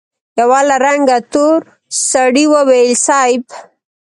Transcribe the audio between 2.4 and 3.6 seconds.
وويل: صېب!